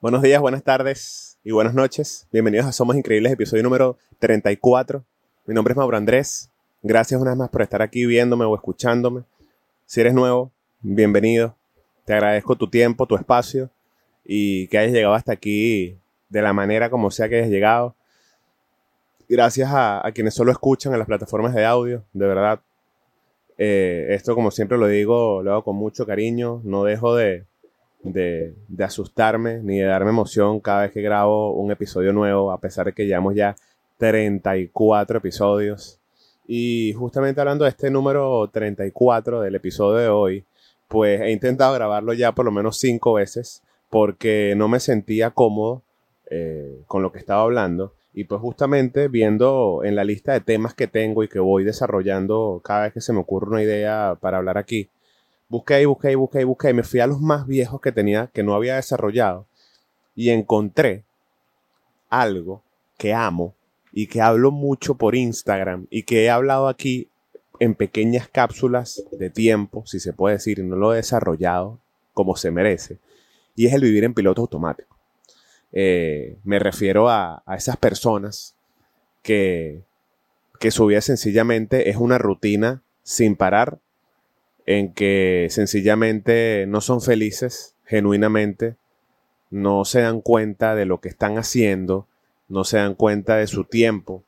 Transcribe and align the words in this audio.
Buenos 0.00 0.22
días, 0.22 0.40
buenas 0.40 0.62
tardes 0.62 1.40
y 1.42 1.50
buenas 1.50 1.74
noches. 1.74 2.28
Bienvenidos 2.30 2.66
a 2.66 2.70
Somos 2.70 2.94
Increíbles, 2.94 3.32
episodio 3.32 3.64
número 3.64 3.98
34. 4.20 5.02
Mi 5.44 5.54
nombre 5.54 5.72
es 5.72 5.76
Mauro 5.76 5.96
Andrés. 5.96 6.52
Gracias 6.84 7.20
una 7.20 7.32
vez 7.32 7.38
más 7.38 7.48
por 7.48 7.62
estar 7.62 7.82
aquí 7.82 8.06
viéndome 8.06 8.44
o 8.44 8.54
escuchándome. 8.54 9.24
Si 9.86 10.00
eres 10.00 10.14
nuevo, 10.14 10.52
bienvenido. 10.82 11.56
Te 12.04 12.12
agradezco 12.12 12.54
tu 12.54 12.70
tiempo, 12.70 13.06
tu 13.06 13.16
espacio 13.16 13.70
y 14.24 14.68
que 14.68 14.78
hayas 14.78 14.92
llegado 14.92 15.14
hasta 15.14 15.32
aquí 15.32 15.98
de 16.28 16.42
la 16.42 16.52
manera 16.52 16.90
como 16.90 17.10
sea 17.10 17.28
que 17.28 17.38
hayas 17.38 17.50
llegado. 17.50 17.96
Gracias 19.28 19.68
a, 19.72 20.08
quienes 20.14 20.32
solo 20.32 20.52
escuchan 20.52 20.92
en 20.92 21.00
las 21.00 21.08
plataformas 21.08 21.56
de 21.56 21.64
audio, 21.64 22.04
de 22.12 22.26
verdad. 22.28 22.60
Eh, 23.58 24.06
esto, 24.10 24.36
como 24.36 24.52
siempre 24.52 24.78
lo 24.78 24.86
digo, 24.86 25.42
lo 25.42 25.50
hago 25.50 25.64
con 25.64 25.74
mucho 25.74 26.06
cariño. 26.06 26.60
No 26.62 26.84
dejo 26.84 27.16
de, 27.16 27.47
de, 28.12 28.54
asustarme 28.78 29.58
ni 29.62 29.78
de 29.78 29.86
darme 29.86 30.10
emoción 30.10 30.60
cada 30.60 30.82
vez 30.82 30.92
que 30.92 31.02
grabo 31.02 31.52
un 31.52 31.70
episodio 31.70 32.12
nuevo, 32.12 32.52
a 32.52 32.60
pesar 32.60 32.86
de 32.86 32.92
que 32.92 33.06
llevamos 33.06 33.34
ya 33.34 33.56
34 33.98 35.18
episodios. 35.18 36.00
Y 36.46 36.94
justamente 36.94 37.40
hablando 37.40 37.64
de 37.64 37.70
este 37.70 37.90
número 37.90 38.48
34 38.48 39.40
del 39.40 39.54
episodio 39.54 39.98
de 39.98 40.08
hoy, 40.08 40.44
pues 40.88 41.20
he 41.20 41.30
intentado 41.30 41.74
grabarlo 41.74 42.14
ya 42.14 42.32
por 42.32 42.44
lo 42.44 42.50
menos 42.50 42.78
cinco 42.78 43.14
veces 43.14 43.62
porque 43.90 44.54
no 44.56 44.68
me 44.68 44.80
sentía 44.80 45.30
cómodo 45.30 45.82
eh, 46.30 46.82
con 46.86 47.02
lo 47.02 47.12
que 47.12 47.18
estaba 47.18 47.42
hablando. 47.42 47.94
Y 48.14 48.24
pues 48.24 48.40
justamente 48.40 49.08
viendo 49.08 49.82
en 49.84 49.94
la 49.94 50.04
lista 50.04 50.32
de 50.32 50.40
temas 50.40 50.74
que 50.74 50.86
tengo 50.86 51.22
y 51.22 51.28
que 51.28 51.38
voy 51.38 51.64
desarrollando 51.64 52.60
cada 52.64 52.84
vez 52.84 52.92
que 52.94 53.00
se 53.00 53.12
me 53.12 53.20
ocurre 53.20 53.50
una 53.50 53.62
idea 53.62 54.16
para 54.20 54.38
hablar 54.38 54.58
aquí, 54.58 54.88
busqué 55.48 55.82
y 55.82 55.84
busqué 55.86 56.12
y 56.12 56.14
busqué 56.14 56.40
y 56.42 56.44
busqué 56.44 56.70
y 56.70 56.74
me 56.74 56.82
fui 56.82 57.00
a 57.00 57.06
los 57.06 57.20
más 57.20 57.46
viejos 57.46 57.80
que 57.80 57.92
tenía, 57.92 58.28
que 58.32 58.42
no 58.42 58.54
había 58.54 58.76
desarrollado, 58.76 59.46
y 60.14 60.30
encontré 60.30 61.04
algo 62.10 62.62
que 62.96 63.14
amo 63.14 63.54
y 63.92 64.06
que 64.06 64.20
hablo 64.20 64.50
mucho 64.50 64.96
por 64.96 65.14
Instagram 65.14 65.86
y 65.90 66.02
que 66.02 66.24
he 66.24 66.30
hablado 66.30 66.68
aquí 66.68 67.08
en 67.60 67.74
pequeñas 67.74 68.28
cápsulas 68.28 69.02
de 69.12 69.30
tiempo, 69.30 69.84
si 69.86 70.00
se 70.00 70.12
puede 70.12 70.36
decir, 70.36 70.58
y 70.58 70.62
no 70.62 70.76
lo 70.76 70.92
he 70.92 70.96
desarrollado 70.96 71.80
como 72.14 72.36
se 72.36 72.50
merece, 72.50 72.98
y 73.56 73.66
es 73.66 73.72
el 73.72 73.82
vivir 73.82 74.04
en 74.04 74.14
piloto 74.14 74.42
automático. 74.42 74.96
Eh, 75.72 76.36
me 76.44 76.58
refiero 76.58 77.08
a, 77.08 77.42
a 77.44 77.56
esas 77.56 77.76
personas 77.76 78.54
que, 79.22 79.82
que 80.58 80.70
su 80.70 80.86
vida 80.86 81.00
sencillamente 81.00 81.90
es 81.90 81.96
una 81.96 82.18
rutina 82.18 82.82
sin 83.02 83.36
parar 83.36 83.78
en 84.68 84.92
que 84.92 85.46
sencillamente 85.48 86.66
no 86.68 86.82
son 86.82 87.00
felices 87.00 87.74
genuinamente, 87.86 88.76
no 89.48 89.86
se 89.86 90.02
dan 90.02 90.20
cuenta 90.20 90.74
de 90.74 90.84
lo 90.84 91.00
que 91.00 91.08
están 91.08 91.38
haciendo, 91.38 92.06
no 92.48 92.64
se 92.64 92.76
dan 92.76 92.94
cuenta 92.94 93.38
de 93.38 93.46
su 93.46 93.64
tiempo, 93.64 94.24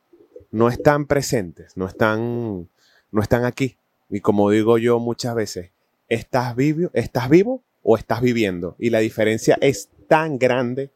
no 0.49 0.69
están 0.69 1.05
presentes, 1.05 1.77
no 1.77 1.85
están, 1.85 2.67
no 3.11 3.21
están 3.21 3.45
aquí. 3.45 3.77
Y 4.09 4.21
como 4.21 4.49
digo 4.49 4.79
yo 4.79 4.97
muchas 4.97 5.35
veces, 5.35 5.69
¿estás 6.09 6.55
vivo, 6.55 6.89
¿estás 6.95 7.29
vivo 7.29 7.61
o 7.83 7.95
estás 7.95 8.21
viviendo? 8.21 8.75
Y 8.79 8.89
la 8.89 8.97
diferencia 8.97 9.59
es 9.61 9.89
tan 10.07 10.39
grande 10.39 10.89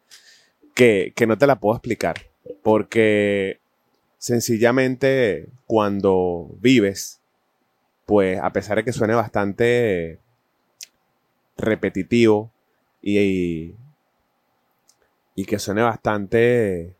que, 0.74 1.14
que 1.16 1.28
no 1.28 1.38
te 1.38 1.46
la 1.46 1.60
puedo 1.60 1.76
explicar. 1.76 2.16
Porque 2.64 3.60
sencillamente 4.18 5.50
cuando 5.68 6.50
vives 6.62 7.20
pues 8.06 8.40
a 8.40 8.52
pesar 8.52 8.78
de 8.78 8.84
que 8.84 8.94
suene 8.94 9.16
bastante 9.16 10.20
repetitivo 11.58 12.52
y, 13.02 13.74
y 15.36 15.46
que 15.46 15.60
suene 15.60 15.82
bastante, 15.82 16.96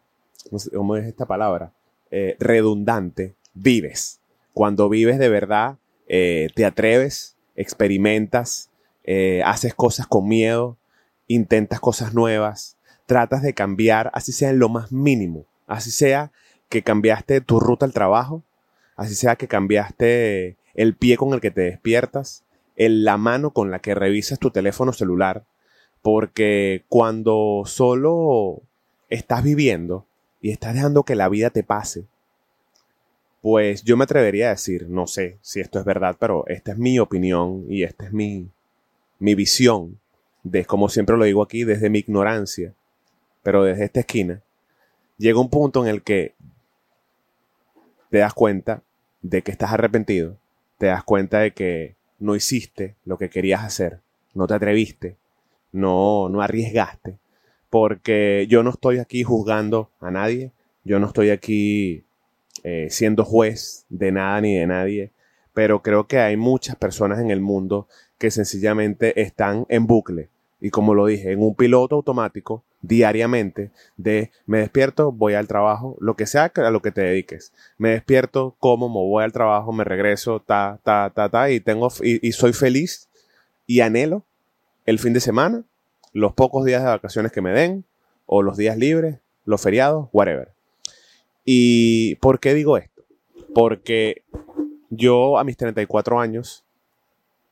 ¿cómo 0.74 0.96
es 0.96 1.06
esta 1.06 1.26
palabra? 1.26 1.72
Eh, 2.12 2.36
redundante, 2.40 3.36
vives. 3.54 4.20
Cuando 4.54 4.90
vives 4.90 5.20
de 5.20 5.30
verdad, 5.30 5.78
eh, 6.08 6.50
te 6.56 6.66
atreves, 6.66 7.36
experimentas, 7.56 8.70
eh, 9.04 9.42
haces 9.46 9.74
cosas 9.74 10.08
con 10.08 10.28
miedo, 10.28 10.78
intentas 11.28 11.80
cosas 11.80 12.14
nuevas, 12.14 12.78
tratas 13.06 13.42
de 13.42 13.54
cambiar, 13.54 14.12
así 14.14 14.32
sea 14.32 14.50
en 14.50 14.60
lo 14.60 14.70
más 14.70 14.92
mínimo, 14.92 15.46
así 15.68 15.92
sea 15.92 16.32
que 16.70 16.84
cambiaste 16.84 17.42
tu 17.42 17.60
ruta 17.60 17.86
al 17.86 17.94
trabajo, 17.94 18.44
así 18.96 19.16
sea 19.16 19.36
que 19.36 19.48
cambiaste 19.48 20.58
el 20.76 20.96
pie 20.96 21.18
con 21.18 21.34
el 21.34 21.42
que 21.42 21.52
te 21.52 21.62
despiertas, 21.62 22.44
la 22.76 23.18
mano 23.18 23.52
con 23.52 23.72
la 23.72 23.80
que 23.80 23.96
revisas 23.96 24.40
tu 24.40 24.52
teléfono 24.52 24.94
celular, 24.94 25.46
porque 26.02 26.84
cuando 26.90 27.64
solo 27.66 28.62
estás 29.10 29.44
viviendo 29.44 30.06
y 30.42 30.52
estás 30.52 30.74
dejando 30.74 31.04
que 31.04 31.16
la 31.16 31.30
vida 31.30 31.50
te 31.50 31.64
pase, 31.64 32.06
pues 33.42 33.84
yo 33.84 33.96
me 33.96 34.04
atrevería 34.04 34.48
a 34.48 34.52
decir, 34.52 34.88
no 34.90 35.08
sé 35.08 35.38
si 35.42 35.60
esto 35.60 35.80
es 35.80 35.86
verdad, 35.86 36.18
pero 36.20 36.46
esta 36.48 36.74
es 36.74 36.78
mi 36.78 37.00
opinión 37.00 37.66
y 37.70 37.84
esta 37.84 38.06
es 38.06 38.12
mi, 38.12 38.50
mi 39.20 39.36
visión, 39.36 40.00
de, 40.44 40.66
como 40.66 40.90
siempre 40.90 41.18
lo 41.18 41.26
digo 41.26 41.42
aquí, 41.42 41.64
desde 41.64 41.90
mi 41.90 42.00
ignorancia, 42.00 42.74
pero 43.44 43.64
desde 43.64 43.86
esta 43.86 44.02
esquina, 44.02 44.42
llega 45.18 45.40
un 45.40 45.50
punto 45.50 45.84
en 45.84 45.90
el 45.90 46.02
que 46.02 46.34
te 48.10 48.18
das 48.18 48.34
cuenta 48.34 48.82
de 49.22 49.42
que 49.42 49.52
estás 49.52 49.72
arrepentido 49.72 50.38
te 50.78 50.88
das 50.88 51.04
cuenta 51.04 51.40
de 51.40 51.52
que 51.52 51.96
no 52.20 52.36
hiciste 52.36 52.96
lo 53.06 53.18
que 53.18 53.30
querías 53.30 53.64
hacer, 53.64 54.00
no 54.34 54.48
te 54.48 54.54
atreviste, 54.54 55.18
no, 55.72 56.30
no 56.30 56.42
arriesgaste, 56.42 57.18
porque 57.70 58.46
yo 58.50 58.64
no 58.64 58.72
estoy 58.72 59.00
aquí 59.00 59.24
juzgando 59.24 59.90
a 60.00 60.12
nadie, 60.12 60.52
yo 60.84 61.00
no 61.00 61.08
estoy 61.08 61.30
aquí 61.30 62.06
eh, 62.64 62.88
siendo 62.90 63.26
juez 63.26 63.86
de 63.90 64.12
nada 64.12 64.42
ni 64.42 64.56
de 64.56 64.68
nadie, 64.68 65.12
pero 65.54 65.82
creo 65.82 66.08
que 66.08 66.20
hay 66.20 66.38
muchas 66.38 66.76
personas 66.76 67.20
en 67.20 67.32
el 67.32 67.42
mundo 67.42 67.88
que 68.18 68.32
sencillamente 68.32 69.22
están 69.22 69.66
en 69.70 69.88
bucle. 69.88 70.30
Y 70.62 70.70
como 70.70 70.94
lo 70.94 71.06
dije, 71.06 71.32
en 71.32 71.42
un 71.42 71.56
piloto 71.56 71.96
automático, 71.96 72.64
diariamente 72.88 73.72
de 73.98 74.32
me 74.46 74.60
despierto, 74.60 75.12
voy 75.12 75.34
al 75.34 75.48
trabajo, 75.48 75.98
lo 76.00 76.16
que 76.16 76.26
sea 76.26 76.52
a 76.56 76.72
lo 76.72 76.82
que 76.82 76.92
te 76.92 77.02
dediques. 77.02 77.54
Me 77.78 77.90
despierto, 77.90 78.56
como, 78.60 78.88
me 78.90 78.96
voy 78.96 79.24
al 79.24 79.32
trabajo, 79.32 79.72
me 79.72 79.84
regreso, 79.84 80.40
ta, 80.40 80.80
ta, 80.84 81.12
ta, 81.14 81.30
ta, 81.30 81.50
y 81.52 81.60
tengo, 81.60 81.90
y, 82.02 82.32
soy 82.32 82.54
feliz 82.54 83.10
y 83.68 83.82
anhelo 83.82 84.24
el 84.86 85.00
fin 85.00 85.14
de 85.14 85.20
semana, 85.20 85.64
los 86.14 86.34
pocos 86.34 86.66
días 86.66 86.84
de 86.84 86.90
vacaciones 86.90 87.32
que 87.32 87.42
me 87.42 87.52
den, 87.52 87.86
o 88.26 88.42
los 88.42 88.58
días 88.58 88.78
libres, 88.78 89.20
los 89.46 89.62
feriados, 89.62 90.10
whatever. 90.12 90.50
¿Y 91.44 92.16
por 92.16 92.40
qué 92.40 92.54
digo 92.54 92.78
esto? 92.78 93.04
Porque 93.54 94.24
yo 94.90 95.38
a 95.38 95.44
mis 95.44 95.58
34 95.58 96.20
años 96.20 96.64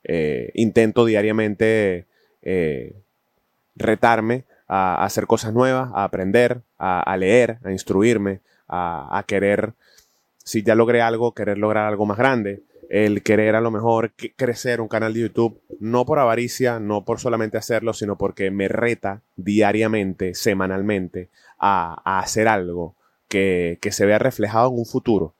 eh, 0.03 0.51
intento 0.53 1.05
diariamente 1.05 2.05
eh, 2.41 2.95
retarme 3.75 4.45
a, 4.67 5.03
hacer 5.03 5.27
cosas 5.27 5.53
nuevas, 5.53 5.89
a 5.93 6.03
aprender, 6.03 6.61
a, 6.77 7.15
leer, 7.17 7.59
a 7.63 7.71
instruirme, 7.71 8.41
a, 8.67 9.23
querer, 9.27 9.73
si 10.43 10.63
ya 10.63 10.75
logré 10.75 11.01
algo, 11.01 11.33
querer 11.33 11.57
lograr 11.57 11.87
algo 11.87 12.05
más 12.05 12.17
grande, 12.17 12.63
el 12.89 13.23
querer 13.23 13.55
a 13.55 13.61
lo 13.61 13.71
mejor 13.71 14.13
crecer 14.35 14.81
un 14.81 14.87
canal 14.87 15.13
de 15.13 15.21
YouTube, 15.21 15.59
no 15.79 16.05
por 16.05 16.19
avaricia, 16.19 16.79
no 16.79 17.05
por 17.05 17.19
solamente 17.19 17.57
hacerlo, 17.57 17.93
sino 17.93 18.17
porque 18.17 18.51
me 18.51 18.67
reta 18.67 19.21
diariamente, 19.35 20.35
semanalmente, 20.35 21.29
a, 21.57 22.19
hacer 22.19 22.47
algo 22.47 22.95
que, 23.27 23.79
se 23.91 24.05
vea 24.05 24.19
reflejado 24.19 24.69
en 24.69 24.79
un 24.79 24.85
futuro. 24.85 25.33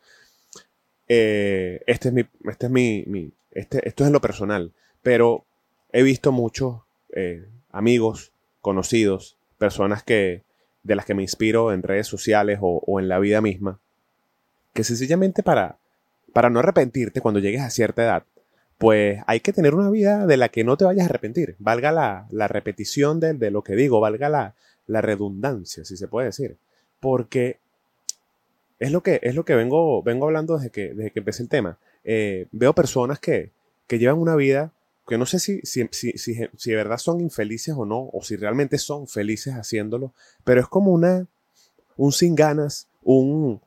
Eh, 1.08 1.84
este 1.86 2.08
es 2.10 2.14
mi, 2.14 2.26
este 2.50 2.66
es 2.68 2.72
mi, 2.72 3.32
este, 3.52 3.88
esto 3.88 4.04
es 4.04 4.08
en 4.08 4.14
lo 4.14 4.22
personal, 4.22 4.72
pero 5.02 5.46
he 5.92 6.02
visto 6.02 6.32
muchos 6.32 6.82
eh, 7.14 7.46
amigos 7.72 8.33
conocidos, 8.64 9.36
personas 9.58 10.04
que, 10.04 10.42
de 10.84 10.96
las 10.96 11.06
que 11.06 11.14
me 11.14 11.22
inspiro 11.22 11.74
en 11.74 11.84
redes 11.84 12.08
sociales 12.08 12.60
o, 12.62 13.00
en 13.00 13.10
la 13.10 13.20
vida 13.20 13.42
misma, 13.42 13.80
que 14.74 14.86
sencillamente 14.86 15.44
para, 15.44 15.78
para 16.32 16.50
no 16.50 16.60
arrepentirte 16.60 17.20
cuando 17.20 17.42
llegues 17.42 17.62
a 17.62 17.70
cierta 17.70 18.04
edad, 18.04 18.24
pues 18.78 19.20
hay 19.28 19.42
que 19.42 19.52
tener 19.52 19.76
una 19.76 19.90
vida 19.90 20.26
de 20.26 20.38
la 20.38 20.48
que 20.48 20.64
no 20.64 20.78
te 20.78 20.86
vayas 20.86 21.04
a 21.04 21.10
arrepentir. 21.10 21.56
Valga 21.60 21.92
la, 21.92 22.26
la 22.32 22.48
repetición 22.48 23.20
de, 23.20 23.52
lo 23.52 23.64
que 23.64 23.76
digo, 23.76 24.00
valga 24.00 24.30
la, 24.30 24.56
la, 24.88 25.02
redundancia, 25.02 25.84
si 25.84 25.98
se 25.98 26.08
puede 26.08 26.28
decir. 26.28 26.56
Porque 27.02 27.58
es 28.80 28.92
lo 28.92 29.04
que, 29.04 29.20
es 29.24 29.36
lo 29.36 29.44
que 29.44 29.56
vengo, 29.56 30.02
vengo 30.04 30.26
hablando 30.26 30.56
desde 30.56 30.70
que, 30.72 30.94
desde 30.94 31.12
que 31.12 31.20
empecé 31.20 31.44
el 31.44 31.50
tema. 31.50 31.78
Eh, 32.06 32.48
veo 32.54 32.74
personas 32.74 33.20
que, 33.20 33.52
que 33.88 34.00
llevan 34.00 34.20
una 34.20 34.38
vida 34.38 34.72
que 35.08 35.18
no 35.18 35.26
sé 35.26 35.40
si, 35.40 35.60
si, 35.64 35.88
si, 35.92 36.72
de 36.72 36.76
verdad 36.76 36.98
son 36.98 37.20
infelices 37.22 37.76
o 37.78 37.86
no, 37.86 38.10
o 38.14 38.22
si 38.24 38.36
realmente 38.36 38.78
son 38.78 39.08
felices 39.08 39.54
haciéndolo, 39.54 40.14
pero 40.44 40.62
es 40.62 40.68
como 40.68 40.92
una, 40.92 41.28
un 41.98 42.12
sin 42.12 42.36
ganas, 42.36 42.88
un, 43.04 43.62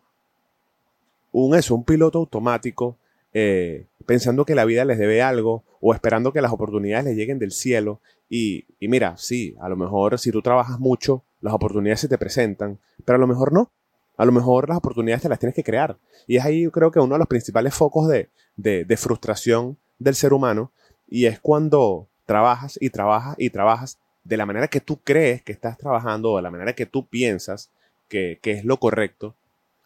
un 1.32 1.54
eso, 1.54 1.74
un 1.74 1.84
piloto 1.84 2.18
automático, 2.18 2.96
eh, 3.34 3.86
pensando 4.06 4.46
que 4.46 4.54
la 4.54 4.64
vida 4.64 4.84
les 4.84 4.98
debe 4.98 5.20
algo, 5.20 5.64
o 5.80 5.92
esperando 5.92 6.32
que 6.32 6.40
las 6.40 6.52
oportunidades 6.52 7.04
le 7.04 7.14
lleguen 7.14 7.38
del 7.38 7.52
cielo. 7.52 8.00
Y, 8.28 8.64
y 8.80 8.88
mira, 8.88 9.16
sí, 9.18 9.54
a 9.60 9.68
lo 9.68 9.76
mejor 9.76 10.18
si 10.18 10.30
tú 10.32 10.42
trabajas 10.42 10.80
mucho, 10.80 11.22
las 11.40 11.54
oportunidades 11.54 12.00
se 12.00 12.08
te 12.08 12.18
presentan, 12.18 12.78
pero 13.04 13.16
a 13.16 13.20
lo 13.20 13.26
mejor 13.26 13.52
no. 13.52 13.70
A 14.16 14.24
lo 14.24 14.32
mejor 14.32 14.68
las 14.68 14.78
oportunidades 14.78 15.22
te 15.22 15.28
las 15.28 15.38
tienes 15.38 15.54
que 15.54 15.62
crear. 15.62 15.98
Y 16.26 16.36
es 16.36 16.44
ahí 16.44 16.62
yo 16.62 16.72
creo 16.72 16.90
que 16.90 16.98
uno 16.98 17.14
de 17.14 17.18
los 17.18 17.28
principales 17.28 17.74
focos 17.74 18.08
de, 18.08 18.30
de, 18.56 18.96
frustración 18.96 19.78
del 19.98 20.14
ser 20.14 20.32
humano. 20.32 20.72
Y 21.08 21.26
es 21.26 21.40
cuando 21.40 22.08
trabajas 22.24 22.78
y 22.80 22.90
trabajas 22.90 23.36
y 23.38 23.50
trabajas 23.50 23.98
de 24.24 24.36
la 24.36 24.46
manera 24.46 24.68
que 24.68 24.80
tú 24.80 24.98
crees 25.02 25.42
que 25.42 25.52
estás 25.52 25.78
trabajando 25.78 26.32
o 26.32 26.36
de 26.36 26.42
la 26.42 26.50
manera 26.50 26.74
que 26.74 26.86
tú 26.86 27.06
piensas 27.06 27.70
que, 28.08 28.38
que 28.42 28.52
es 28.52 28.64
lo 28.64 28.78
correcto. 28.78 29.34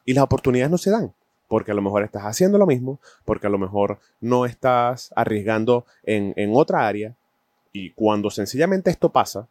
Y 0.04 0.14
las 0.14 0.24
oportunidades 0.24 0.70
no 0.70 0.78
se 0.78 0.90
dan 0.90 1.12
porque 1.50 1.72
a 1.72 1.74
lo 1.74 1.82
mejor 1.82 2.04
estás 2.04 2.22
haciendo 2.22 2.58
lo 2.58 2.66
mismo, 2.66 3.00
porque 3.24 3.48
a 3.48 3.50
lo 3.50 3.58
mejor 3.58 3.98
no 4.20 4.46
estás 4.46 5.12
arriesgando 5.16 5.84
en, 6.04 6.32
en, 6.36 6.52
otra 6.54 6.86
área. 6.86 7.16
Y 7.72 7.90
cuando 7.90 8.30
sencillamente 8.30 8.88
esto 8.88 9.08
pasa, 9.08 9.48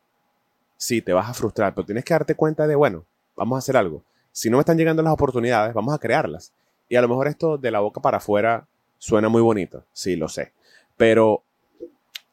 sí, 0.78 1.02
te 1.02 1.12
vas 1.12 1.30
a 1.30 1.34
frustrar, 1.34 1.76
pero 1.76 1.86
tienes 1.86 2.06
que 2.06 2.14
darte 2.14 2.36
cuenta 2.36 2.68
de, 2.68 2.76
bueno, 2.76 3.04
vamos 3.36 3.58
a 3.58 3.60
hacer 3.60 3.76
algo. 3.76 4.02
Si 4.32 4.50
no 4.50 4.56
me 4.56 4.62
están 4.62 4.78
llegando 4.78 5.04
las 5.04 5.12
oportunidades, 5.12 5.74
vamos 5.74 5.94
a 5.94 5.98
crearlas. 5.98 6.54
Y 6.88 6.96
a 6.96 7.02
lo 7.02 7.10
mejor 7.10 7.28
esto 7.28 7.58
de 7.58 7.70
la 7.70 7.82
boca 7.82 8.00
para 8.00 8.20
afuera 8.20 8.66
suena 8.98 9.28
muy 9.28 9.42
bonito, 9.42 9.84
sí, 9.92 10.16
lo 10.16 10.30
sé. 10.30 10.54
Pero 10.96 11.44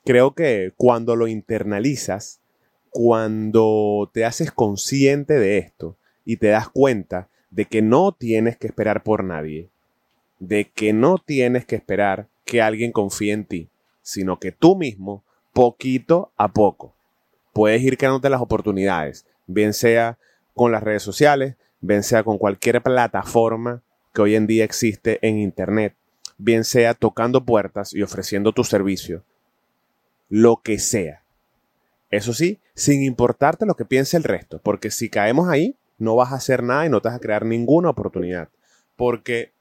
creo 0.07 0.35
que 0.35 0.73
cuando 0.77 1.17
lo 1.17 1.27
internalizas, 1.27 2.41
cuando 2.91 4.09
te 4.15 4.25
haces 4.25 4.53
consciente 4.53 5.35
de 5.35 5.59
esto 5.59 5.97
y 6.25 6.37
te 6.37 6.47
das 6.47 6.69
cuenta 6.69 7.29
de 7.51 7.65
que 7.65 7.83
no 7.83 8.13
tienes 8.13 8.57
que 8.57 8.69
esperar 8.69 9.03
por 9.03 9.25
nadie, 9.25 9.69
de 10.39 10.71
que 10.71 10.93
no 10.93 11.19
tienes 11.19 11.67
que 11.67 11.75
esperar 11.75 12.29
que 12.45 12.63
alguien 12.63 12.93
confíe 12.93 13.33
en 13.33 13.45
ti, 13.45 13.69
sino 14.01 14.39
que 14.39 14.53
tú 14.53 14.77
mismo, 14.77 15.25
poquito 15.53 16.31
a 16.37 16.53
poco, 16.53 16.95
puedes 17.53 17.83
ir 17.83 17.99
creándote 17.99 18.31
las 18.31 18.41
oportunidades, 18.41 19.27
bien 19.49 19.73
sea 19.73 20.19
con 20.55 20.71
las 20.71 20.85
redes 20.85 21.03
sociales, 21.03 21.57
bien 21.81 22.05
sea 22.05 22.23
con 22.23 22.39
cualquier 22.39 22.81
plataforma 22.81 23.83
que 24.15 24.23
hoy 24.23 24.37
en 24.37 24.47
día 24.47 24.65
existe 24.65 25.19
en 25.27 25.39
Internet, 25.39 25.97
bien 26.39 26.63
sea 26.63 26.95
tocando 26.95 27.45
puertas 27.45 27.93
y 27.93 28.03
ofreciendo 28.03 28.53
tu 28.53 28.63
servicio, 28.63 29.25
lo 30.29 30.57
que 30.63 30.79
sea. 30.79 31.23
Eso 32.11 32.33
sí, 32.33 32.61
sin 32.75 33.03
importarte 33.03 33.67
lo 33.67 33.75
que 33.75 33.85
piense 33.85 34.17
el 34.17 34.25
resto, 34.25 34.61
porque 34.63 34.91
si 34.91 35.09
caemos 35.09 35.49
ahí, 35.49 35.77
no 35.99 36.17
vas 36.17 36.33
a 36.33 36.37
hacer 36.37 36.63
nada 36.63 36.87
y 36.87 36.89
no 36.89 37.01
te 37.01 37.09
vas 37.09 37.17
a 37.17 37.21
crear 37.21 37.45
ninguna 37.45 37.91
oportunidad. 37.91 38.49
Porque 38.97 39.53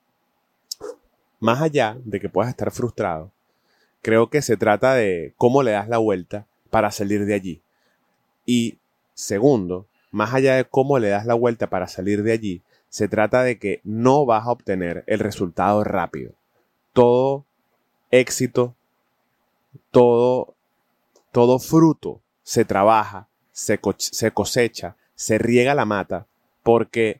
más 1.39 1.61
allá 1.61 1.97
de 2.03 2.19
que 2.19 2.29
puedas 2.29 2.49
estar 2.49 2.71
frustrado, 2.71 3.31
creo 4.01 4.29
que 4.29 4.41
se 4.41 4.57
trata 4.57 4.93
de 4.93 5.33
cómo 5.37 5.63
le 5.63 5.71
das 5.71 5.89
la 5.89 5.97
vuelta 5.97 6.45
para 6.69 6.91
salir 6.91 7.25
de 7.25 7.33
allí. 7.33 7.61
Y 8.45 8.77
segundo, 9.13 9.87
más 10.11 10.33
allá 10.33 10.55
de 10.55 10.65
cómo 10.65 10.99
le 10.99 11.09
das 11.09 11.25
la 11.25 11.33
vuelta 11.33 11.69
para 11.69 11.87
salir 11.87 12.23
de 12.23 12.31
allí, 12.31 12.61
se 12.89 13.07
trata 13.07 13.43
de 13.43 13.59
que 13.59 13.81
no 13.83 14.25
vas 14.25 14.45
a 14.45 14.51
obtener 14.51 15.03
el 15.07 15.19
resultado 15.19 15.83
rápido. 15.83 16.31
Todo 16.93 17.43
éxito, 18.11 18.73
todo, 19.91 20.54
todo 21.35 21.59
fruto 21.59 22.21
se 22.43 22.63
trabaja, 22.63 23.27
se, 23.51 23.77
se 23.97 24.31
cosecha, 24.31 24.95
se 25.15 25.37
riega 25.37 25.75
la 25.75 25.83
mata, 25.83 26.27
porque 26.63 27.19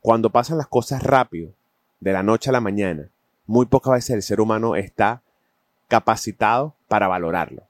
cuando 0.00 0.30
pasan 0.30 0.58
las 0.58 0.66
cosas 0.66 1.00
rápido, 1.04 1.52
de 2.00 2.12
la 2.12 2.24
noche 2.24 2.50
a 2.50 2.52
la 2.52 2.60
mañana, 2.60 3.08
muy 3.46 3.66
pocas 3.66 3.92
veces 3.92 4.16
el 4.16 4.22
ser 4.24 4.40
humano 4.40 4.74
está 4.74 5.22
capacitado 5.86 6.74
para 6.88 7.06
valorarlo. 7.06 7.62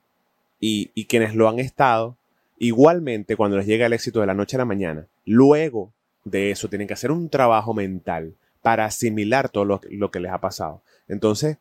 Y, 0.59 0.87
quienes 1.05 1.35
lo 1.35 1.47
han 1.47 1.59
estado, 1.59 2.17
igualmente 2.57 3.35
cuando 3.35 3.57
les 3.57 3.67
llega 3.67 3.85
el 3.85 3.93
éxito 3.93 4.19
de 4.19 4.25
la 4.25 4.33
noche 4.33 4.57
a 4.57 4.59
la 4.59 4.65
mañana, 4.65 5.05
luego 5.25 5.93
de 6.23 6.49
eso 6.49 6.69
tienen 6.69 6.87
que 6.87 6.95
hacer 6.95 7.11
un 7.11 7.29
trabajo 7.29 7.75
mental 7.75 8.33
para 8.63 8.85
asimilar 8.85 9.47
todo 9.49 9.65
lo, 9.65 10.09
que 10.09 10.19
les 10.19 10.31
ha 10.31 10.41
pasado. 10.41 10.81
Entonces, 11.07 11.59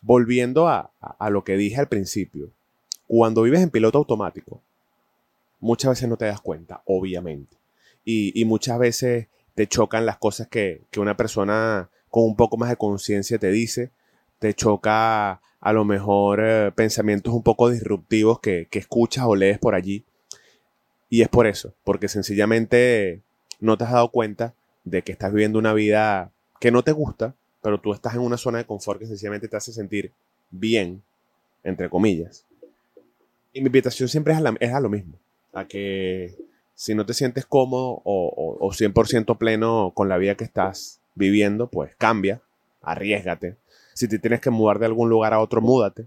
volviendo 0.00 0.68
a, 0.68 0.90
lo 1.28 1.44
que 1.44 1.58
dije 1.58 1.78
al 1.78 1.88
principio, 1.88 2.50
cuando 3.18 3.42
vives 3.42 3.60
en 3.60 3.68
piloto 3.68 3.98
automático, 3.98 4.62
muchas 5.60 5.90
veces 5.90 6.08
no 6.08 6.16
te 6.16 6.24
das 6.24 6.40
cuenta, 6.40 6.80
obviamente. 6.86 7.58
Y, 8.06 8.42
muchas 8.46 8.78
veces 8.78 9.26
te 9.54 9.66
chocan 9.66 10.06
las 10.06 10.16
cosas 10.16 10.48
que, 10.48 10.80
una 10.96 11.14
persona 11.14 11.90
con 12.08 12.24
un 12.24 12.36
poco 12.36 12.56
más 12.56 12.70
de 12.70 12.76
conciencia 12.76 13.38
te 13.38 13.50
dice. 13.50 13.90
Te 14.38 14.54
choca 14.54 15.42
a 15.60 15.72
lo 15.74 15.84
mejor 15.84 16.40
eh, 16.42 16.72
pensamientos 16.74 17.34
un 17.34 17.42
poco 17.42 17.68
disruptivos 17.68 18.40
que, 18.40 18.66
que 18.70 18.78
escuchas 18.78 19.26
o 19.26 19.36
lees 19.36 19.58
por 19.58 19.74
allí. 19.74 20.06
Y 21.10 21.20
es 21.20 21.28
por 21.28 21.46
eso, 21.46 21.74
porque 21.84 22.08
sencillamente 22.08 23.20
no 23.60 23.76
te 23.76 23.84
has 23.84 23.92
dado 23.92 24.10
cuenta 24.10 24.54
de 24.84 25.02
que 25.02 25.12
estás 25.12 25.34
viviendo 25.34 25.58
una 25.58 25.74
vida 25.74 26.32
que 26.60 26.70
no 26.70 26.82
te 26.82 26.92
gusta, 26.92 27.34
pero 27.60 27.78
tú 27.78 27.92
estás 27.92 28.14
en 28.14 28.20
una 28.20 28.38
zona 28.38 28.56
de 28.56 28.64
confort 28.64 28.98
que 29.00 29.06
sencillamente 29.06 29.48
te 29.48 29.56
hace 29.58 29.70
sentir 29.70 30.12
bien, 30.50 31.02
entre 31.62 31.90
comillas. 31.90 32.46
Y 33.52 33.60
mi 33.60 33.66
invitación 33.66 34.08
siempre 34.08 34.32
es 34.32 34.40
a, 34.40 34.54
es 34.60 34.72
a 34.72 34.80
lo 34.80 34.88
mismo 34.88 35.18
a 35.52 35.66
que 35.66 36.34
si 36.74 36.94
no 36.94 37.06
te 37.06 37.14
sientes 37.14 37.46
cómodo 37.46 38.00
o, 38.04 38.56
o, 38.60 38.72
100% 38.72 39.36
pleno 39.38 39.92
con 39.94 40.08
la 40.08 40.16
vida 40.16 40.34
que 40.34 40.44
estás 40.44 41.00
viviendo, 41.14 41.68
pues 41.68 41.94
cambia, 41.96 42.40
arriesgate. 42.80 43.56
Si 43.94 44.08
te 44.08 44.18
tienes 44.18 44.40
que 44.40 44.50
mudar 44.50 44.78
de 44.78 44.86
algún 44.86 45.10
lugar 45.10 45.34
a 45.34 45.40
otro, 45.40 45.60
múdate. 45.60 46.06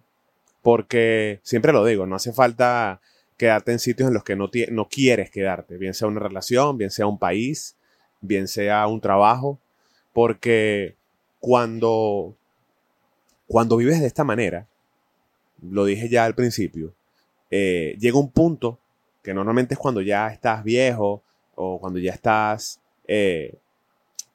Porque 0.62 1.40
siempre 1.44 1.72
lo 1.72 1.86
digo, 1.86 2.08
no 2.08 2.16
hace 2.16 2.34
falta 2.34 3.00
quedarte 3.38 3.72
en 3.72 3.80
sitios 3.80 4.08
en 4.08 4.16
los 4.16 4.24
que 4.24 4.36
no, 4.36 4.50
no 4.72 4.90
quieres 4.90 5.30
quedarte, 5.30 5.78
bien 5.78 5.94
sea 5.94 6.08
una 6.08 6.22
relación, 6.22 6.78
bien 6.78 6.90
sea 6.90 7.06
un 7.06 7.20
país, 7.20 7.76
bien 8.22 8.48
sea 8.48 8.88
un 8.88 9.02
trabajo, 9.02 9.60
porque 10.14 10.96
cuando, 11.40 12.34
cuando 13.46 13.78
vives 13.78 14.00
de 14.00 14.08
esta 14.08 14.24
manera, 14.24 14.68
lo 15.62 15.86
dije 15.86 16.10
ya 16.10 16.26
al 16.26 16.34
principio, 16.34 16.94
eh, 17.52 17.96
llega 18.00 18.18
un 18.18 18.32
punto 18.32 18.80
que 19.22 19.34
normalmente 19.34 19.74
es 19.74 19.80
cuando 19.80 20.02
ya 20.02 20.28
estás 20.28 20.64
viejo 20.64 21.24
o 21.56 21.80
cuando 21.80 22.00
ya 22.00 22.14
estás, 22.14 22.80
eh, 23.08 23.56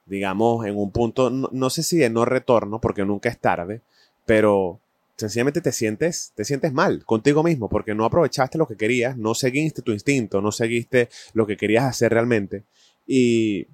digamos, 0.06 0.66
en 0.66 0.76
un 0.76 0.90
punto, 0.90 1.30
no, 1.30 1.70
sé 1.70 1.82
si 1.82 1.98
de 1.98 2.10
no 2.10 2.24
retorno, 2.24 2.80
porque 2.80 3.04
nunca 3.04 3.28
es 3.28 3.38
tarde, 3.38 3.82
pero 4.26 4.80
sencillamente 5.16 5.60
te 5.60 5.70
sientes, 5.70 6.32
te 6.34 6.44
sientes 6.44 6.72
mal 6.72 7.04
contigo 7.04 7.42
mismo 7.42 7.68
porque 7.68 7.94
no 7.94 8.04
aprovechaste 8.04 8.58
lo 8.58 8.66
que 8.66 8.76
querías, 8.76 9.16
no 9.16 9.34
seguiste 9.34 9.82
tu 9.82 9.92
instinto, 9.92 10.40
no 10.40 10.50
seguiste 10.50 11.08
lo 11.34 11.46
que 11.46 11.56
querías 11.56 11.84
hacer 11.84 12.12
realmente. 12.12 12.64
Y 13.06 13.68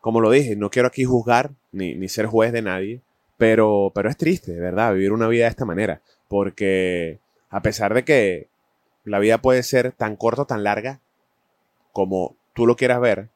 como 0.00 0.20
lo 0.20 0.30
dije, 0.30 0.56
no 0.56 0.70
quiero 0.70 0.88
aquí 0.88 1.04
juzgar 1.04 1.52
ni, 1.70 1.94
ni 1.94 2.08
ser 2.08 2.26
juez 2.26 2.52
de 2.52 2.62
nadie, 2.62 3.00
pero, 3.38 3.92
pero 3.94 4.10
es 4.10 4.16
triste, 4.16 4.58
¿verdad? 4.58 4.92
Vivir 4.94 5.12
una 5.12 5.28
vida 5.28 5.44
de 5.44 5.50
esta 5.50 5.64
manera, 5.64 6.02
porque 6.28 7.18
a 7.52 7.60
pesar 7.60 7.94
de 7.94 8.04
que 8.04 8.48
la 9.04 9.18
vida 9.18 9.38
puede 9.38 9.62
ser 9.62 9.92
tan 9.92 10.16
corta 10.16 10.42
o 10.42 10.46
tan 10.46 10.64
larga 10.64 11.00
como 11.92 12.34
tú 12.54 12.66
lo 12.66 12.76
quieras 12.76 13.00
ver. 13.00 13.28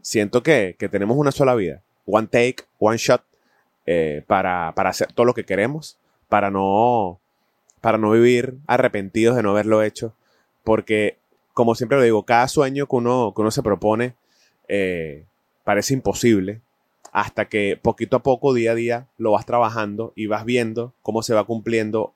Siento 0.00 0.42
que, 0.42 0.76
tenemos 0.90 1.16
una 1.16 1.32
sola 1.32 1.54
vida. 1.54 1.82
One 2.06 2.28
take, 2.28 2.64
one 2.78 2.96
shot, 2.96 3.22
eh, 3.86 4.22
para, 4.26 4.68
hacer 4.68 5.12
todo 5.12 5.26
lo 5.26 5.34
que 5.34 5.44
queremos, 5.44 5.98
para 6.28 6.50
no, 6.50 7.18
para 7.80 7.98
no 7.98 8.12
vivir 8.12 8.54
arrepentidos 8.66 9.36
de 9.36 9.42
no 9.42 9.50
haberlo 9.50 9.82
hecho. 9.82 10.14
Porque, 10.62 11.18
como 11.54 11.74
siempre 11.74 11.98
lo 11.98 12.04
digo, 12.04 12.22
cada 12.22 12.46
sueño 12.46 12.86
que 12.86 12.96
uno, 12.96 13.32
que 13.34 13.40
uno 13.40 13.50
se 13.50 13.62
propone 13.62 14.14
eh, 14.68 15.24
parece 15.64 15.92
imposible 15.92 16.60
hasta 17.10 17.48
que 17.48 17.78
poquito 17.80 18.16
a 18.16 18.22
poco, 18.22 18.54
día 18.54 18.72
a 18.72 18.74
día, 18.74 19.06
lo 19.18 19.32
vas 19.32 19.46
trabajando 19.46 20.12
y 20.14 20.26
vas 20.26 20.44
viendo 20.44 20.94
cómo 21.02 21.22
se 21.22 21.34
va 21.34 21.44
cumpliendo 21.44 22.12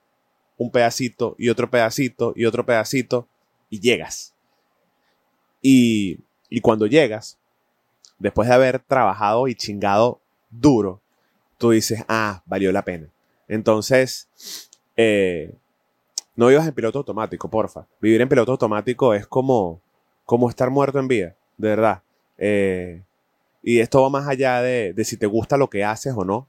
un 0.59 0.71
pedacito 0.71 1.35
y 1.39 1.49
otro 1.49 1.71
pedacito 1.71 2.33
y 2.37 2.45
otro 2.45 2.67
pedacito 2.67 3.27
y 3.71 3.81
llegas. 3.81 4.35
Y, 5.63 6.19
y 6.51 6.61
cuando 6.61 6.87
llegas, 6.87 7.39
después 8.19 8.49
de 8.49 8.55
haber 8.55 8.81
trabajado 8.81 9.49
y 9.49 9.55
chingado 9.55 10.21
duro, 10.51 11.01
tú 11.57 11.71
dices, 11.71 12.05
ah, 12.09 12.43
valió 12.45 12.73
la 12.73 12.85
pena. 12.85 13.09
Entonces, 13.47 14.29
eh, 14.97 15.55
no 16.35 16.49
vivas 16.49 16.67
en 16.67 16.75
piloto 16.75 16.99
automático, 16.99 17.49
porfa. 17.49 17.87
Vivir 18.01 18.21
en 18.21 18.29
piloto 18.29 18.53
automático 18.53 19.15
es 19.15 19.27
como, 19.27 19.81
como 20.25 20.51
estar 20.51 20.71
muerto 20.71 20.99
en 20.99 21.09
vida, 21.09 21.37
de 21.57 21.69
verdad. 21.69 22.03
Eh, 22.37 23.03
y 23.63 23.79
esto 23.79 24.03
va 24.03 24.11
más 24.11 24.29
allá 24.29 24.61
de, 24.61 24.93
de 24.93 25.05
si 25.05 25.17
te 25.17 25.27
gusta 25.27 25.57
lo 25.57 25.71
que 25.71 25.85
haces 25.85 26.15
o 26.17 26.25
no 26.25 26.49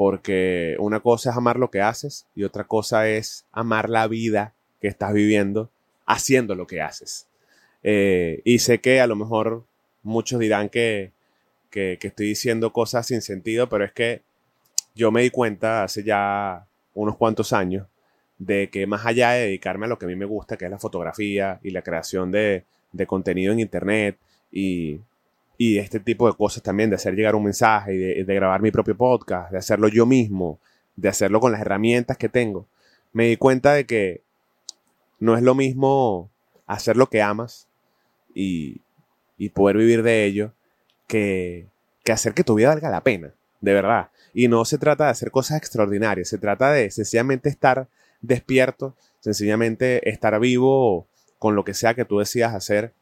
porque 0.00 0.76
una 0.78 1.00
cosa 1.00 1.28
es 1.28 1.36
amar 1.36 1.58
lo 1.58 1.70
que 1.70 1.82
haces 1.82 2.24
y 2.34 2.44
otra 2.44 2.64
cosa 2.64 3.06
es 3.06 3.44
amar 3.52 3.90
la 3.90 4.06
vida 4.06 4.54
que 4.80 4.88
estás 4.88 5.12
viviendo 5.12 5.68
haciendo 6.06 6.54
lo 6.54 6.66
que 6.66 6.80
haces. 6.80 7.26
Eh, 7.82 8.40
y 8.46 8.60
sé 8.60 8.80
que 8.80 9.02
a 9.02 9.06
lo 9.06 9.14
mejor 9.14 9.62
muchos 10.02 10.40
dirán 10.40 10.70
que, 10.70 11.12
que, 11.68 11.98
estoy 12.00 12.28
diciendo 12.28 12.72
cosas 12.72 13.08
sin 13.08 13.20
sentido, 13.20 13.68
pero 13.68 13.84
es 13.84 13.92
que 13.92 14.22
yo 14.94 15.10
me 15.10 15.20
di 15.20 15.28
cuenta 15.28 15.84
hace 15.84 16.02
ya 16.02 16.64
unos 16.94 17.18
cuantos 17.18 17.52
años 17.52 17.86
de 18.38 18.70
que 18.70 18.86
más 18.86 19.04
allá 19.04 19.32
de 19.32 19.42
dedicarme 19.42 19.84
a 19.84 19.90
lo 19.90 19.98
que 19.98 20.06
a 20.06 20.08
mí 20.08 20.16
me 20.16 20.24
gusta, 20.24 20.56
que 20.56 20.64
es 20.64 20.70
la 20.70 20.78
fotografía 20.78 21.60
y 21.62 21.72
la 21.72 21.82
creación 21.82 22.30
de, 22.30 22.64
de 22.92 23.06
contenido 23.06 23.52
en 23.52 23.60
internet 23.60 24.16
y, 24.50 25.00
y, 25.60 25.76
este 25.76 26.00
tipo 26.00 26.26
de 26.26 26.34
cosas 26.34 26.62
también, 26.62 26.88
de 26.88 26.96
hacer 26.96 27.14
llegar 27.14 27.34
un 27.34 27.44
mensaje 27.44 27.92
de, 27.92 28.24
de, 28.24 28.34
grabar 28.34 28.62
mi 28.62 28.70
propio 28.70 28.96
podcast, 28.96 29.52
de 29.52 29.58
hacerlo 29.58 29.88
yo 29.88 30.06
mismo, 30.06 30.58
de 30.96 31.10
hacerlo 31.10 31.38
con 31.38 31.52
las 31.52 31.60
herramientas 31.60 32.16
que 32.16 32.30
tengo, 32.30 32.66
me 33.12 33.26
di 33.26 33.36
cuenta 33.36 33.74
de 33.74 33.84
que 33.84 34.22
no 35.18 35.36
es 35.36 35.42
lo 35.42 35.54
mismo 35.54 36.30
hacer 36.66 36.96
lo 36.96 37.10
que 37.10 37.20
amas 37.20 37.68
y, 38.34 38.80
y 39.36 39.50
poder 39.50 39.76
vivir 39.76 40.02
de 40.02 40.24
ello 40.24 40.54
que, 41.06 41.66
que 42.04 42.12
hacer 42.12 42.32
que 42.32 42.42
tu 42.42 42.54
vida 42.54 42.68
valga 42.70 42.88
la 42.88 43.02
pena, 43.02 43.34
de 43.60 43.74
verdad. 43.74 44.08
Y 44.32 44.48
no 44.48 44.64
se 44.64 44.78
trata 44.78 45.04
de 45.04 45.10
hacer 45.10 45.30
cosas 45.30 45.58
extraordinarias, 45.58 46.28
se 46.28 46.38
trata 46.38 46.72
de 46.72 46.90
sencillamente 46.90 47.50
estar 47.50 47.86
despierto, 48.22 48.94
sencillamente 49.20 50.08
estar 50.08 50.40
vivo 50.40 51.06
con 51.38 51.54
lo 51.54 51.66
que 51.66 51.74
sea 51.74 51.92
que 51.92 52.06
tú 52.06 52.18
decidas 52.18 52.54
hacer 52.54 52.94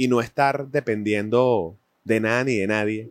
y 0.00 0.08
no 0.08 0.22
estar 0.22 0.68
dependiendo 0.68 1.76
de 2.04 2.20
nada 2.20 2.42
ni 2.44 2.56
de 2.56 2.66
nadie, 2.66 3.10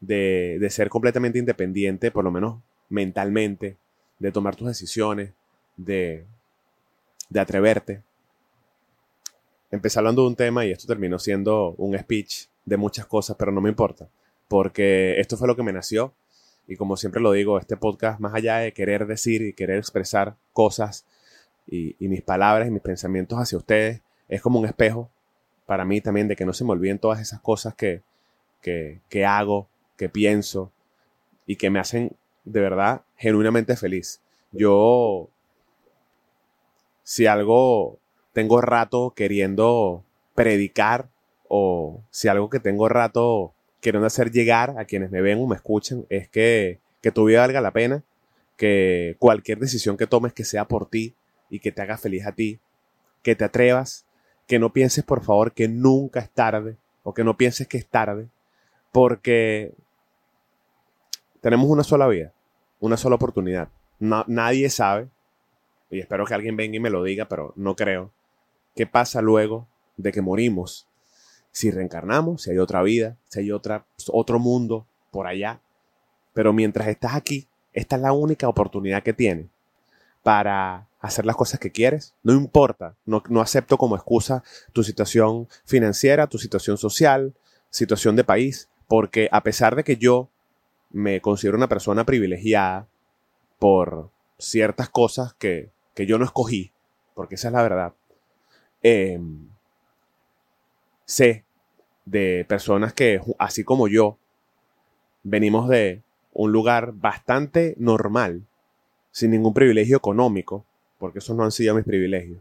de, 0.00 0.58
de 0.60 0.68
ser 0.68 0.90
completamente 0.90 1.38
independiente, 1.38 2.10
por 2.10 2.24
lo 2.24 2.30
menos 2.30 2.60
mentalmente, 2.90 3.78
de 4.18 4.30
tomar 4.30 4.54
tus 4.54 4.68
decisiones, 4.68 5.32
de, 5.78 6.26
de 7.30 7.40
atreverte. 7.40 8.02
Empecé 9.70 9.98
hablando 9.98 10.20
de 10.20 10.28
un 10.28 10.36
tema 10.36 10.66
y 10.66 10.72
esto 10.72 10.86
terminó 10.86 11.18
siendo 11.18 11.70
un 11.78 11.98
speech 11.98 12.48
de 12.66 12.76
muchas 12.76 13.06
cosas, 13.06 13.36
pero 13.38 13.50
no 13.50 13.62
me 13.62 13.70
importa, 13.70 14.06
porque 14.46 15.18
esto 15.20 15.38
fue 15.38 15.48
lo 15.48 15.56
que 15.56 15.62
me 15.62 15.72
nació 15.72 16.12
y 16.68 16.76
como 16.76 16.98
siempre 16.98 17.22
lo 17.22 17.32
digo, 17.32 17.58
este 17.58 17.78
podcast, 17.78 18.20
más 18.20 18.34
allá 18.34 18.58
de 18.58 18.74
querer 18.74 19.06
decir 19.06 19.40
y 19.40 19.54
querer 19.54 19.78
expresar 19.78 20.36
cosas 20.52 21.06
y, 21.66 21.96
mis 21.98 22.20
palabras 22.20 22.68
y 22.68 22.70
mis 22.70 22.82
pensamientos 22.82 23.38
hacia 23.38 23.56
ustedes, 23.56 24.02
es 24.28 24.42
como 24.42 24.60
un 24.60 24.66
espejo 24.66 25.10
para 25.70 25.84
mí 25.84 26.00
también 26.00 26.26
de 26.26 26.34
que 26.34 26.44
no 26.44 26.52
se 26.52 26.64
me 26.64 26.72
olviden 26.72 26.98
todas 26.98 27.20
esas 27.20 27.40
cosas 27.40 27.76
que, 27.76 28.02
que, 28.60 28.98
que 29.08 29.24
hago, 29.24 29.68
que 29.96 30.08
pienso 30.08 30.72
y 31.46 31.54
que 31.54 31.70
me 31.70 31.78
hacen 31.78 32.16
de 32.44 32.58
verdad 32.58 33.02
genuinamente 33.16 33.76
feliz. 33.76 34.20
Yo, 34.50 35.28
si 37.04 37.26
algo 37.26 38.00
tengo 38.32 38.60
rato 38.60 39.12
queriendo 39.14 40.02
predicar 40.34 41.08
o 41.46 42.02
si 42.10 42.26
algo 42.26 42.50
que 42.50 42.58
tengo 42.58 42.88
rato 42.88 43.54
quiero 43.80 44.04
hacer 44.04 44.32
llegar 44.32 44.74
a 44.76 44.86
quienes 44.86 45.12
me 45.12 45.20
ven 45.20 45.40
o 45.40 45.46
me 45.46 45.54
escuchen 45.54 46.04
es 46.08 46.28
que, 46.28 46.80
que 47.00 47.12
tu 47.12 47.26
vida 47.26 47.42
valga 47.42 47.60
la 47.60 47.70
pena, 47.70 48.02
que 48.56 49.14
cualquier 49.20 49.60
decisión 49.60 49.96
que 49.96 50.08
tomes 50.08 50.32
que 50.32 50.42
sea 50.42 50.66
por 50.66 50.90
ti 50.90 51.14
y 51.48 51.60
que 51.60 51.70
te 51.70 51.80
haga 51.80 51.96
feliz 51.96 52.26
a 52.26 52.32
ti, 52.32 52.58
que 53.22 53.36
te 53.36 53.44
atrevas, 53.44 54.04
que 54.50 54.58
no 54.58 54.72
pienses 54.72 55.04
por 55.04 55.22
favor 55.22 55.52
que 55.52 55.68
nunca 55.68 56.18
es 56.18 56.28
tarde 56.28 56.76
o 57.04 57.14
que 57.14 57.22
no 57.22 57.36
pienses 57.36 57.68
que 57.68 57.78
es 57.78 57.86
tarde, 57.86 58.26
porque 58.90 59.72
tenemos 61.40 61.70
una 61.70 61.84
sola 61.84 62.08
vida, 62.08 62.32
una 62.80 62.96
sola 62.96 63.14
oportunidad. 63.14 63.68
nadie 64.00 64.68
sabe, 64.68 65.08
y 65.88 66.00
espero 66.00 66.26
que 66.26 66.34
alguien 66.34 66.56
venga 66.56 66.74
y 66.74 66.80
me 66.80 66.90
lo 66.90 67.04
diga, 67.04 67.26
pero 67.26 67.52
no 67.54 67.76
creo, 67.76 68.10
qué 68.74 68.88
pasa 68.88 69.22
luego 69.22 69.68
de 69.96 70.10
que 70.10 70.20
morimos 70.20 70.88
si 71.52 71.70
reencarnamos, 71.70 72.42
si 72.42 72.50
hay 72.50 72.58
otra 72.58 72.82
vida, 72.82 73.16
si 73.28 73.38
hay 73.38 73.52
otra, 73.52 73.86
otro 74.08 74.40
mundo 74.40 74.84
por 75.12 75.28
allá. 75.28 75.60
Pero 76.32 76.52
mientras 76.52 76.88
estás 76.88 77.14
aquí, 77.14 77.46
esta 77.72 77.94
es 77.94 78.02
la 78.02 78.12
única 78.12 78.48
oportunidad 78.48 79.04
que 79.04 79.12
tienes 79.12 79.46
para 80.24 80.88
hacer 81.00 81.26
las 81.26 81.36
cosas 81.36 81.60
que 81.60 81.70
quieres. 81.70 82.14
No 82.22 82.32
importa, 82.32 82.96
no, 83.06 83.22
no 83.28 83.40
acepto 83.40 83.76
como 83.78 83.96
excusa 83.96 84.42
tu 84.72 84.84
situación 84.84 85.48
financiera, 85.64 86.26
tu 86.26 86.38
situación 86.38 86.78
social, 86.78 87.34
situación 87.70 88.16
de 88.16 88.24
país, 88.24 88.68
porque 88.86 89.28
a 89.32 89.42
pesar 89.42 89.76
de 89.76 89.84
que 89.84 89.96
yo 89.96 90.28
me 90.90 91.20
considero 91.20 91.56
una 91.56 91.68
persona 91.68 92.04
privilegiada 92.04 92.88
por 93.58 94.10
ciertas 94.38 94.88
cosas 94.88 95.34
que, 95.34 95.70
que 95.94 96.06
yo 96.06 96.18
no 96.18 96.24
escogí, 96.24 96.72
porque 97.14 97.36
esa 97.36 97.48
es 97.48 97.54
la 97.54 97.62
verdad, 97.62 97.94
eh, 98.82 99.20
sé 101.04 101.44
de 102.04 102.44
personas 102.48 102.92
que, 102.92 103.20
así 103.38 103.62
como 103.62 103.88
yo, 103.88 104.18
venimos 105.22 105.68
de 105.68 106.02
un 106.32 106.52
lugar 106.52 106.92
bastante 106.94 107.74
normal, 107.78 108.46
sin 109.12 109.32
ningún 109.32 109.54
privilegio 109.54 109.96
económico, 109.96 110.64
porque 111.00 111.18
esos 111.18 111.36
no 111.36 111.42
han 111.42 111.50
sido 111.50 111.74
mis 111.74 111.84
privilegios, 111.84 112.40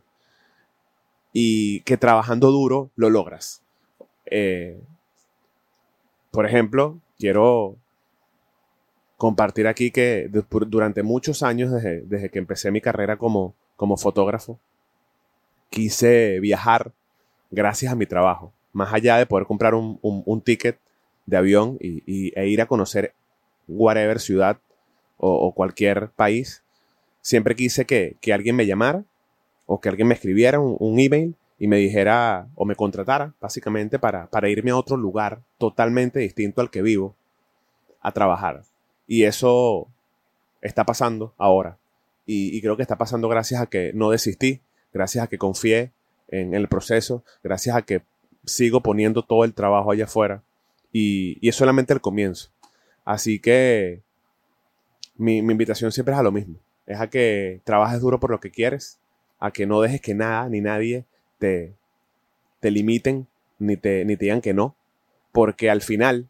y 1.34 1.82
que 1.82 1.98
trabajando 1.98 2.52
duro 2.52 2.92
lo 2.96 3.10
logras. 3.10 3.64
Eh, 4.28 4.80
por 6.30 6.46
ejemplo, 6.46 7.00
quiero 7.18 7.76
compartir 9.18 9.66
aquí 9.68 9.90
que 9.90 10.30
durante 10.68 11.02
muchos 11.02 11.42
años, 11.42 11.72
desde, 11.72 12.30
que 12.30 12.38
empecé 12.38 12.70
mi 12.70 12.82
carrera 12.82 13.18
como, 13.18 13.56
como 13.76 13.98
fotógrafo, 13.98 14.60
quise 15.72 16.40
viajar 16.40 16.92
gracias 17.50 17.92
a 17.92 17.96
mi 17.96 18.06
trabajo 18.06 18.54
más 18.74 18.94
allá 18.94 19.18
de 19.18 19.26
poder 19.26 19.46
comprar 19.46 19.74
un, 19.74 20.00
un, 20.02 20.42
ticket 20.42 20.78
de 21.26 21.38
avión 21.38 21.78
y, 21.80 22.32
e 22.38 22.48
ir 22.48 22.62
a 22.62 22.68
conocer 22.68 23.14
whatever 23.68 24.20
ciudad 24.20 24.58
o, 25.18 25.54
cualquier 25.54 26.10
país, 26.12 26.64
siempre 27.22 27.56
quise 27.56 27.86
que, 27.86 28.16
que, 28.22 28.34
alguien 28.34 28.56
me 28.56 28.66
llamara 28.66 29.04
o 29.66 29.80
que 29.80 29.90
alguien 29.90 30.08
me 30.08 30.14
escribiera 30.14 30.60
un, 30.60 30.76
un, 30.80 31.00
email 31.00 31.36
y 31.58 31.68
me 31.68 31.78
dijera 31.78 32.48
o 32.56 32.66
me 32.66 32.76
contratara 32.76 33.34
básicamente 33.40 34.00
para, 34.00 34.30
para 34.30 34.50
irme 34.50 34.72
a 34.72 34.78
otro 34.78 34.98
lugar 34.98 35.42
totalmente 35.58 36.20
distinto 36.20 36.62
al 36.62 36.70
que 36.70 36.82
vivo 36.82 37.16
a 38.02 38.12
trabajar. 38.12 38.64
Y 39.08 39.24
eso 39.24 39.88
está 40.62 40.86
pasando 40.86 41.34
ahora. 41.38 41.78
Y, 42.26 42.56
y, 42.56 42.62
creo 42.62 42.76
que 42.76 42.84
está 42.84 42.98
pasando 42.98 43.28
gracias 43.28 43.62
a 43.62 43.66
que 43.66 43.92
no 43.94 44.12
desistí, 44.12 44.62
gracias 44.94 45.24
a 45.24 45.28
que 45.28 45.38
confié 45.38 45.92
en 46.28 46.54
el 46.54 46.68
proceso, 46.68 47.24
gracias 47.44 47.76
a 47.76 47.82
que 47.82 48.04
sigo 48.46 48.82
poniendo 48.82 49.24
todo 49.24 49.44
el 49.44 49.54
trabajo 49.54 49.92
allá 49.92 50.06
afuera 50.06 50.44
y, 50.92 51.38
y 51.42 51.50
es 51.50 51.56
solamente 51.56 51.94
el 51.94 52.02
comienzo. 52.02 52.50
Así 53.06 53.40
que 53.40 54.02
mi, 55.16 55.42
mi, 55.42 55.52
invitación 55.52 55.92
siempre 55.92 56.14
es 56.14 56.20
a 56.20 56.24
lo 56.24 56.32
mismo. 56.32 56.60
Es 56.90 57.00
a 57.00 57.08
que 57.08 57.62
trabajes 57.64 58.02
duro 58.02 58.20
por 58.20 58.32
lo 58.32 58.42
que 58.42 58.52
quieres, 58.52 59.00
a 59.40 59.52
que 59.52 59.66
no 59.66 59.80
dejes 59.80 60.02
que 60.02 60.14
nada 60.14 60.50
ni 60.50 60.60
nadie 60.60 61.06
te, 61.38 61.74
te 62.60 62.72
limiten 62.72 63.28
ni 63.60 63.78
te, 63.78 64.04
ni 64.04 64.18
te 64.18 64.26
digan 64.26 64.42
que 64.42 64.54
no. 64.54 64.76
Porque 65.32 65.70
al 65.70 65.82
final, 65.82 66.28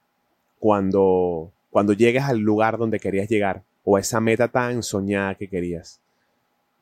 cuando, 0.60 1.52
cuando 1.72 1.94
llegues 1.94 2.24
al 2.24 2.38
lugar 2.38 2.78
donde 2.78 3.00
querías 3.00 3.28
llegar 3.28 3.64
o 3.84 3.98
a 3.98 4.00
esa 4.00 4.20
meta 4.20 4.50
tan 4.50 4.84
soñada 4.84 5.34
que 5.34 5.48
querías, 5.48 6.00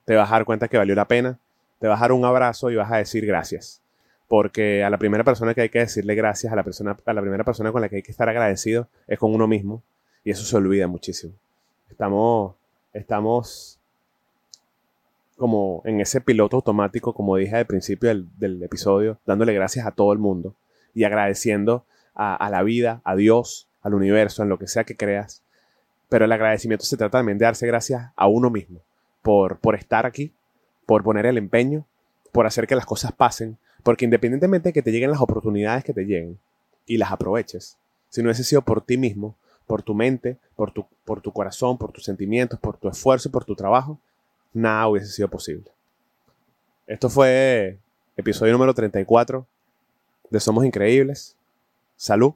te 0.03 0.15
vas 0.15 0.29
a 0.29 0.33
dar 0.33 0.43
cuenta 0.43 0.67
que 0.67 0.77
valió 0.77 0.93
la 0.93 1.07
pena, 1.07 1.39
te 1.79 1.87
vas 1.87 1.99
a 1.99 2.01
dar 2.01 2.11
un 2.11 2.25
abrazo 2.25 2.69
y 2.69 2.75
vas 2.75 2.91
a 2.91 2.97
decir 2.97 3.25
gracias 3.25 3.81
porque 4.27 4.83
a 4.83 4.89
la 4.89 4.97
primera 4.97 5.23
persona 5.23 5.53
que 5.53 5.61
hay 5.61 5.69
que 5.69 5.79
decirle 5.79 6.15
gracias, 6.15 6.51
a 6.51 6.55
la, 6.55 6.63
persona, 6.63 6.97
a 7.05 7.13
la 7.13 7.21
primera 7.21 7.43
persona 7.43 7.71
con 7.71 7.81
la 7.81 7.89
que 7.89 7.97
hay 7.97 8.01
que 8.03 8.11
estar 8.11 8.27
agradecido 8.27 8.87
es 9.07 9.17
con 9.17 9.33
uno 9.33 9.47
mismo, 9.47 9.81
y 10.23 10.31
eso 10.31 10.43
se 10.43 10.57
olvida 10.57 10.87
muchísimo. 10.87 11.33
Estamos, 11.89 12.55
estamos 12.97 13.79
como 15.37 15.81
en 15.85 16.01
ese 16.01 16.19
piloto 16.19 16.57
automático, 16.57 17.13
como 17.13 17.37
dije 17.37 17.55
al 17.55 17.67
principio 17.67 18.09
del, 18.09 18.63
episodio, 18.63 19.19
dándole 19.25 19.53
gracias 19.53 19.85
a 19.85 19.91
todo 19.91 20.11
el 20.11 20.19
mundo 20.19 20.55
y 20.93 21.03
agradeciendo 21.03 21.85
a, 22.15 22.35
a, 22.35 22.49
la 22.49 22.63
vida, 22.63 23.01
a 23.03 23.15
Dios, 23.15 23.67
al 23.83 23.93
universo, 23.93 24.41
en 24.41 24.49
lo 24.49 24.57
que 24.57 24.67
sea 24.67 24.83
que 24.83 24.97
creas. 24.97 25.43
Pero 26.09 26.25
el 26.25 26.31
agradecimiento 26.31 26.85
se 26.85 26.97
trata 26.97 27.19
también 27.19 27.37
de 27.37 27.45
darse 27.45 27.67
gracias 27.67 28.11
a 28.15 28.27
uno 28.27 28.49
mismo 28.49 28.81
por, 29.21 29.59
por 29.59 29.75
estar 29.75 30.05
aquí, 30.05 30.33
por 30.85 31.03
poner 31.03 31.27
el 31.27 31.37
empeño, 31.37 31.85
por 32.31 32.47
hacer 32.47 32.65
que 32.65 32.75
las 32.75 32.85
cosas 32.85 33.11
pasen, 33.11 33.57
porque 33.83 34.05
independientemente 34.05 34.69
de 34.69 34.73
que 34.73 34.81
te 34.81 34.91
lleguen 34.91 35.11
las 35.11 35.21
oportunidades 35.21 35.83
que 35.83 35.93
te 35.93 36.05
lleguen 36.05 36.39
y 36.85 36.97
las 36.97 37.11
aproveches, 37.11 37.77
si 38.09 38.21
no 38.21 38.27
hubiese 38.27 38.43
sido 38.43 38.63
por 38.63 38.81
ti 38.81 38.97
mismo, 38.97 39.35
por 39.67 39.83
tu 39.83 39.93
mente, 39.93 40.37
por 40.55 40.71
tu, 40.71 40.87
por 41.05 41.21
tu 41.21 41.31
corazón, 41.31 41.77
por 41.77 41.91
tus 41.91 42.05
sentimientos, 42.05 42.59
por 42.59 42.77
tu 42.77 42.87
esfuerzo, 42.87 43.29
por 43.29 43.45
tu 43.45 43.55
trabajo, 43.55 43.99
nada 44.53 44.87
hubiese 44.87 45.11
sido 45.11 45.27
posible. 45.27 45.69
Esto 46.87 47.09
fue 47.09 47.77
episodio 48.15 48.53
número 48.53 48.73
34 48.73 49.45
de 50.29 50.39
Somos 50.39 50.65
Increíbles. 50.65 51.35
Salud. 51.97 52.33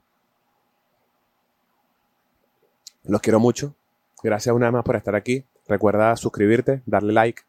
Los 3.03 3.21
quiero 3.21 3.39
mucho. 3.39 3.73
Gracias 4.21 4.53
una 4.53 4.67
vez 4.67 4.73
más 4.73 4.83
por 4.83 4.97
estar 4.97 5.15
aquí. 5.15 5.45
Recuerda 5.67 6.15
suscribirte, 6.17 6.81
darle 6.85 7.13
like 7.13 7.43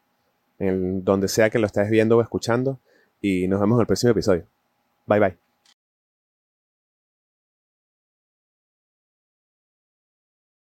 en 0.59 1.03
donde 1.03 1.27
sea 1.27 1.49
que 1.49 1.59
lo 1.59 1.67
estés 1.67 1.89
viendo 1.89 2.17
o 2.17 2.21
escuchando 2.21 2.79
y 3.21 3.47
nos 3.47 3.59
vemos 3.59 3.77
en 3.77 3.81
el 3.81 3.87
próximo 3.87 4.11
episodio. 4.11 4.45
Bye 5.05 5.19
bye. 5.19 5.42